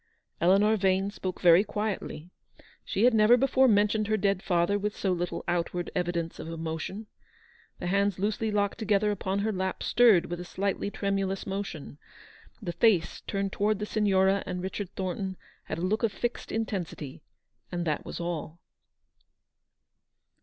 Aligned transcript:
Eleanor 0.41 0.75
Vane 0.77 1.11
spoke 1.11 1.41
very 1.41 1.63
quietly. 1.63 2.31
She 2.83 3.03
had 3.03 3.13
never 3.13 3.37
before 3.37 3.67
mentioned 3.67 4.07
her 4.07 4.17
dead 4.17 4.41
father 4.41 4.79
with 4.79 4.97
so 4.97 5.11
little 5.11 5.43
outward 5.47 5.91
evidence 5.93 6.39
of 6.39 6.47
emotion. 6.47 7.05
The 7.77 7.85
hands 7.85 8.17
loosely 8.17 8.49
locked 8.49 8.79
together 8.79 9.11
upon 9.11 9.37
her 9.37 9.51
lap 9.51 9.83
stirred 9.83 10.25
with 10.25 10.39
a 10.39 10.43
slightly 10.43 10.89
tremulous 10.89 11.45
motion; 11.45 11.99
the 12.59 12.73
face, 12.73 13.21
turned 13.27 13.51
towards 13.51 13.79
the 13.79 13.85
Signora 13.85 14.41
and 14.47 14.63
Richard 14.63 14.89
Thornton, 14.95 15.37
had 15.65 15.77
a 15.77 15.81
look 15.81 16.01
of 16.01 16.11
fixed 16.11 16.51
intensity; 16.51 17.21
and 17.71 17.85
that 17.85 18.03
was 18.03 18.19
all. 18.19 18.59